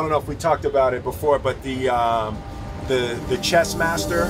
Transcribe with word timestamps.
don't 0.00 0.10
know 0.10 0.18
if 0.18 0.26
we 0.26 0.34
talked 0.34 0.64
about 0.64 0.94
it 0.94 1.04
before, 1.04 1.38
but 1.38 1.62
the 1.62 1.88
um, 1.88 2.36
the 2.88 3.20
the 3.28 3.38
chess 3.38 3.74
master. 3.74 4.26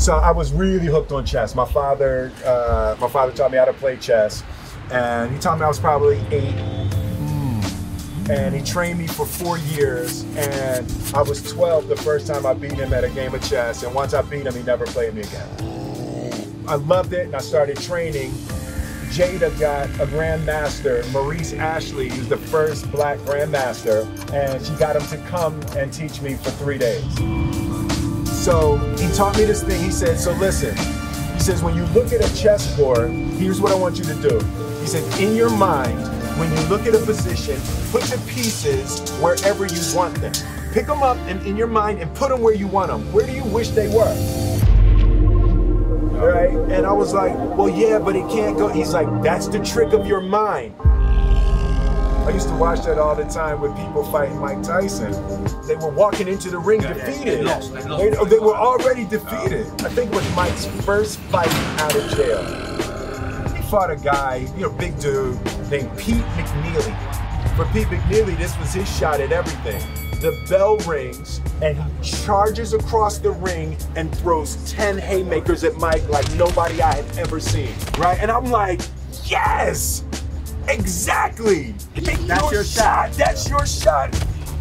So 0.00 0.14
I 0.14 0.30
was 0.30 0.52
really 0.54 0.86
hooked 0.86 1.12
on 1.12 1.26
chess. 1.26 1.54
My 1.54 1.66
father, 1.66 2.32
uh, 2.46 2.96
my 2.98 3.08
father 3.08 3.32
taught 3.32 3.50
me 3.50 3.58
how 3.58 3.66
to 3.66 3.74
play 3.74 3.98
chess, 3.98 4.42
and 4.90 5.30
he 5.30 5.38
taught 5.38 5.58
me 5.58 5.64
I 5.64 5.68
was 5.68 5.78
probably 5.78 6.18
eight. 6.30 6.54
And 8.30 8.54
he 8.54 8.62
trained 8.62 8.98
me 8.98 9.06
for 9.06 9.26
four 9.26 9.58
years, 9.58 10.22
and 10.36 10.90
I 11.14 11.20
was 11.20 11.42
12 11.52 11.88
the 11.88 11.96
first 11.96 12.26
time 12.26 12.46
I 12.46 12.54
beat 12.54 12.72
him 12.72 12.94
at 12.94 13.04
a 13.04 13.10
game 13.10 13.34
of 13.34 13.42
chess. 13.46 13.82
And 13.82 13.94
once 13.94 14.14
I 14.14 14.22
beat 14.22 14.46
him, 14.46 14.54
he 14.54 14.62
never 14.62 14.86
played 14.86 15.14
me 15.14 15.22
again. 15.22 16.64
I 16.66 16.76
loved 16.76 17.12
it, 17.12 17.26
and 17.26 17.34
I 17.34 17.40
started 17.40 17.76
training. 17.76 18.32
Jada 19.10 19.58
got 19.58 19.88
a 20.00 20.06
grandmaster, 20.06 21.10
Maurice 21.12 21.52
Ashley, 21.52 22.08
who's 22.08 22.28
the 22.28 22.36
first 22.36 22.90
black 22.92 23.18
grandmaster, 23.18 24.06
and 24.32 24.64
she 24.64 24.72
got 24.74 24.94
him 24.94 25.02
to 25.08 25.16
come 25.28 25.60
and 25.76 25.92
teach 25.92 26.22
me 26.22 26.34
for 26.34 26.50
three 26.52 26.78
days. 26.78 27.04
So 28.28 28.76
he 28.96 29.12
taught 29.14 29.36
me 29.36 29.44
this 29.44 29.64
thing. 29.64 29.82
He 29.82 29.90
said, 29.90 30.18
So 30.18 30.30
listen, 30.34 30.76
he 31.34 31.40
says, 31.40 31.60
when 31.60 31.76
you 31.76 31.84
look 31.86 32.12
at 32.12 32.24
a 32.24 32.36
chessboard, 32.40 33.10
here's 33.10 33.60
what 33.60 33.72
I 33.72 33.74
want 33.74 33.98
you 33.98 34.04
to 34.04 34.14
do. 34.14 34.38
He 34.80 34.86
said, 34.86 35.02
In 35.20 35.34
your 35.34 35.50
mind, 35.50 35.98
when 36.38 36.48
you 36.52 36.60
look 36.68 36.86
at 36.86 36.94
a 36.94 37.04
position, 37.04 37.60
put 37.90 38.04
the 38.04 38.22
pieces 38.32 39.10
wherever 39.18 39.66
you 39.66 39.80
want 39.96 40.14
them. 40.20 40.32
Pick 40.72 40.86
them 40.86 41.02
up 41.02 41.16
and 41.26 41.44
in 41.44 41.56
your 41.56 41.66
mind 41.66 41.98
and 41.98 42.14
put 42.14 42.28
them 42.28 42.40
where 42.42 42.54
you 42.54 42.68
want 42.68 42.92
them. 42.92 43.12
Where 43.12 43.26
do 43.26 43.32
you 43.32 43.44
wish 43.44 43.70
they 43.70 43.88
were? 43.88 44.49
Right? 46.20 46.50
And 46.50 46.86
I 46.86 46.92
was 46.92 47.14
like, 47.14 47.34
Well, 47.56 47.68
yeah, 47.68 47.98
but 47.98 48.14
it 48.14 48.28
can't 48.28 48.56
go. 48.56 48.68
He's 48.68 48.92
like, 48.92 49.08
That's 49.22 49.48
the 49.48 49.58
trick 49.60 49.92
of 49.92 50.06
your 50.06 50.20
mind. 50.20 50.74
I 50.80 52.32
used 52.32 52.48
to 52.48 52.54
watch 52.54 52.84
that 52.84 52.98
all 52.98 53.16
the 53.16 53.24
time 53.24 53.60
with 53.60 53.74
people 53.76 54.04
fighting 54.12 54.38
Mike 54.38 54.62
Tyson. 54.62 55.10
They 55.66 55.74
were 55.74 55.88
walking 55.88 56.28
into 56.28 56.50
the 56.50 56.58
ring 56.58 56.80
defeated. 56.80 57.40
they 57.40 57.42
lost, 57.42 57.72
they 57.72 57.82
lost. 57.82 58.02
They, 58.02 58.36
they 58.36 58.38
were 58.38 58.54
uh, 58.54 58.60
already 58.60 59.04
defeated. 59.04 59.66
Uh, 59.66 59.86
I 59.86 59.88
think 59.88 60.12
it 60.12 60.14
was 60.14 60.36
Mike's 60.36 60.66
first 60.84 61.18
fight 61.18 61.52
out 61.80 61.96
of 61.96 62.10
jail. 62.16 62.44
He 63.56 63.62
fought 63.70 63.90
a 63.90 63.96
guy, 63.96 64.46
you 64.54 64.62
know, 64.62 64.70
big 64.70 64.98
dude 65.00 65.34
named 65.70 65.90
Pete 65.98 66.22
McNeeley. 66.36 67.56
For 67.56 67.64
Pete 67.72 67.88
McNeeley, 67.88 68.36
this 68.36 68.56
was 68.58 68.74
his 68.74 68.88
shot 68.96 69.20
at 69.20 69.32
everything. 69.32 70.09
The 70.20 70.38
bell 70.50 70.76
rings 70.78 71.40
and 71.62 71.82
he 71.82 72.10
charges 72.10 72.74
across 72.74 73.16
the 73.16 73.30
ring 73.30 73.78
and 73.96 74.14
throws 74.18 74.70
10 74.70 74.98
haymakers 74.98 75.64
at 75.64 75.76
Mike 75.76 76.06
like 76.10 76.30
nobody 76.34 76.82
I 76.82 76.96
had 76.96 77.18
ever 77.18 77.40
seen. 77.40 77.72
Right? 77.98 78.18
And 78.20 78.30
I'm 78.30 78.50
like, 78.50 78.82
yes! 79.24 80.04
Exactly! 80.68 81.74
That's 81.94 82.52
your 82.52 82.64
shot. 82.64 83.12
That's 83.12 83.48
your 83.48 83.64
shot. 83.66 84.14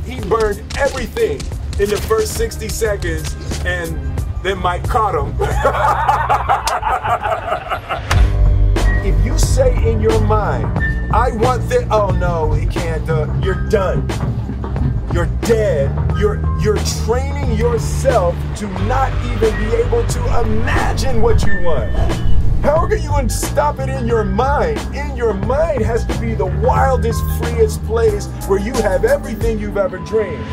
He 0.05 0.21
burned 0.21 0.63
everything 0.77 1.41
in 1.79 1.89
the 1.89 2.01
first 2.07 2.35
60 2.35 2.69
seconds, 2.69 3.35
and 3.65 4.17
then 4.41 4.59
Mike 4.59 4.87
caught 4.87 5.15
him. 5.15 5.35
if 9.05 9.25
you 9.25 9.37
say 9.37 9.91
in 9.91 9.99
your 10.01 10.19
mind, 10.21 10.65
I 11.13 11.31
want 11.31 11.67
this, 11.69 11.85
oh 11.91 12.11
no, 12.11 12.53
he 12.53 12.65
can't, 12.65 13.07
uh, 13.09 13.31
you're 13.43 13.67
done. 13.69 14.07
You're 15.13 15.27
dead. 15.41 15.89
You're 16.17 16.39
you're 16.61 16.77
training 17.05 17.57
yourself 17.57 18.35
to 18.57 18.67
not 18.85 19.11
even 19.25 19.57
be 19.57 19.75
able 19.77 20.05
to 20.05 20.41
imagine 20.41 21.21
what 21.21 21.45
you 21.45 21.61
want. 21.63 21.91
How 22.63 22.85
are 22.85 22.95
you 22.95 23.09
stop 23.29 23.79
it 23.79 23.89
in 23.89 24.07
your 24.07 24.23
mind? 24.23 24.79
In 24.95 25.15
your 25.15 25.33
mind 25.33 25.81
has 25.81 26.05
to 26.05 26.19
be 26.19 26.35
the 26.35 26.45
wildest, 26.45 27.21
freest 27.37 27.83
place 27.85 28.27
where 28.47 28.59
you 28.59 28.73
have 28.73 29.05
everything 29.05 29.59
you've 29.59 29.77
ever 29.77 29.97
dreamed. 29.99 30.45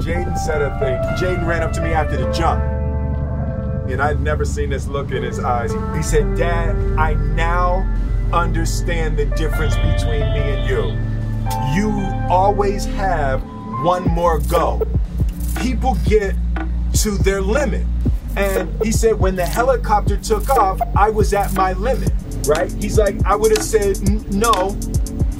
Jaden 0.00 0.36
said 0.38 0.62
a 0.62 0.78
thing. 0.78 0.96
Jaden 1.18 1.46
ran 1.46 1.62
up 1.62 1.72
to 1.72 1.82
me 1.82 1.92
after 1.92 2.16
the 2.16 2.30
jump. 2.32 2.62
And 3.90 4.00
I'd 4.00 4.20
never 4.20 4.44
seen 4.44 4.70
this 4.70 4.86
look 4.86 5.10
in 5.12 5.22
his 5.22 5.38
eyes. 5.38 5.72
He 5.94 6.02
said, 6.02 6.36
Dad, 6.36 6.76
I 6.98 7.14
now 7.14 7.88
understand 8.32 9.16
the 9.18 9.26
difference 9.26 9.74
between 9.76 10.20
me 10.20 10.40
and 10.40 10.68
you. 10.68 11.08
You 11.74 11.90
always 12.30 12.84
have 12.84 13.42
one 13.82 14.04
more 14.04 14.38
go. 14.40 14.86
People 15.60 15.96
get 16.06 16.34
to 16.94 17.10
their 17.18 17.40
limit. 17.40 17.86
And 18.36 18.70
he 18.82 18.92
said, 18.92 19.18
when 19.18 19.34
the 19.34 19.46
helicopter 19.46 20.16
took 20.16 20.48
off, 20.50 20.80
I 20.96 21.10
was 21.10 21.34
at 21.34 21.52
my 21.54 21.72
limit, 21.72 22.12
right? 22.46 22.72
He's 22.74 22.98
like, 22.98 23.16
I 23.24 23.34
would 23.34 23.50
have 23.50 23.64
said, 23.64 24.00
no, 24.32 24.76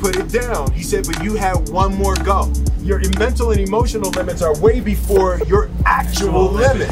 put 0.00 0.16
it 0.16 0.32
down. 0.32 0.72
He 0.72 0.82
said, 0.82 1.06
but 1.06 1.22
you 1.22 1.34
had 1.34 1.69
one 1.69 1.94
more 1.94 2.16
go. 2.16 2.53
Your 2.81 3.00
mental 3.19 3.50
and 3.53 3.60
emotional 3.60 4.10
limits 4.10 4.43
are 4.43 4.59
way 4.60 4.81
before 4.81 5.38
your 5.47 5.71
actual 5.84 6.50
limit. 6.50 6.91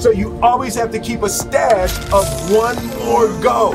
So 0.00 0.10
you 0.10 0.38
always 0.42 0.74
have 0.74 0.92
to 0.92 1.00
keep 1.00 1.22
a 1.22 1.28
stash 1.28 1.96
of 2.12 2.52
one 2.52 2.76
more 2.98 3.28
go. 3.42 3.72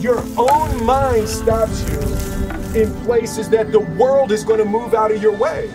Your 0.00 0.18
own 0.36 0.84
mind 0.84 1.28
stops 1.28 1.88
you 1.90 2.43
in 2.74 2.92
places 3.04 3.48
that 3.50 3.70
the 3.70 3.80
world 3.80 4.32
is 4.32 4.42
going 4.42 4.58
to 4.58 4.64
move 4.64 4.94
out 4.94 5.12
of 5.12 5.22
your 5.22 5.36
way. 5.36 5.70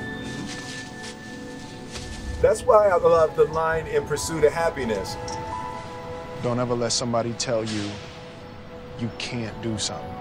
That's 2.42 2.64
why 2.64 2.90
I 2.90 2.98
love 2.98 3.36
the 3.36 3.46
line 3.46 3.88
in 3.88 4.06
Pursuit 4.06 4.44
of 4.44 4.52
Happiness. 4.52 5.16
Don't 6.44 6.60
ever 6.60 6.74
let 6.74 6.92
somebody 6.92 7.34
tell 7.34 7.64
you 7.64 7.90
you 9.00 9.10
can't 9.18 9.60
do 9.62 9.78
something. 9.78 10.14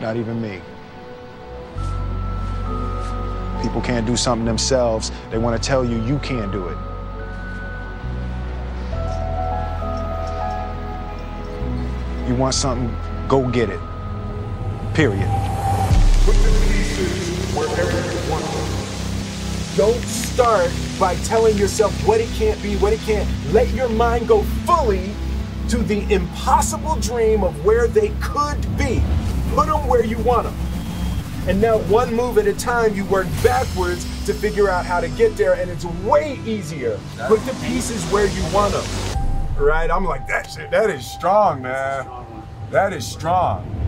Not 0.00 0.16
even 0.16 0.40
me. 0.40 0.60
People 3.62 3.80
can't 3.82 4.06
do 4.06 4.16
something 4.16 4.46
themselves. 4.46 5.10
They 5.30 5.38
want 5.38 5.60
to 5.60 5.68
tell 5.68 5.84
you 5.84 6.02
you 6.04 6.18
can't 6.20 6.50
do 6.52 6.68
it. 6.68 6.78
You 12.28 12.36
want 12.36 12.54
something, 12.54 12.96
go 13.28 13.48
get 13.48 13.68
it. 13.68 13.80
Period. 14.94 15.28
Put 16.24 16.34
the 16.34 16.50
pieces 16.66 17.54
wherever 17.54 17.90
you 18.12 18.30
want 18.30 18.44
them. 18.44 19.76
Don't 19.76 20.02
start 20.02 20.70
by 20.98 21.14
telling 21.24 21.56
yourself 21.56 21.92
what 22.06 22.20
it 22.20 22.28
can't 22.30 22.60
be, 22.60 22.76
what 22.76 22.92
it 22.92 23.00
can't. 23.00 23.28
Let 23.52 23.68
your 23.72 23.88
mind 23.88 24.26
go 24.26 24.42
fully 24.66 25.14
to 25.68 25.78
the 25.78 26.12
impossible 26.12 26.96
dream 26.96 27.44
of 27.44 27.64
where 27.64 27.86
they 27.86 28.08
could 28.20 28.60
be. 28.76 29.00
Put 29.54 29.66
them 29.66 29.86
where 29.86 30.04
you 30.04 30.18
want 30.18 30.44
them. 30.44 30.54
And 31.46 31.60
now, 31.60 31.78
one 31.78 32.12
move 32.12 32.36
at 32.38 32.48
a 32.48 32.52
time, 32.52 32.94
you 32.94 33.04
work 33.06 33.28
backwards 33.42 34.04
to 34.26 34.34
figure 34.34 34.68
out 34.68 34.84
how 34.84 35.00
to 35.00 35.08
get 35.08 35.36
there, 35.36 35.54
and 35.54 35.70
it's 35.70 35.84
way 36.04 36.38
easier. 36.44 36.98
Put 37.28 37.40
the 37.46 37.54
pieces 37.64 38.04
where 38.12 38.26
you 38.26 38.42
want 38.52 38.74
them. 38.74 38.84
Right? 39.56 39.90
I'm 39.90 40.04
like, 40.04 40.26
that 40.26 40.50
shit, 40.50 40.70
that 40.72 40.90
is 40.90 41.08
strong, 41.08 41.62
man. 41.62 42.06
That 42.70 42.92
is 42.92 43.06
strong. 43.06 43.79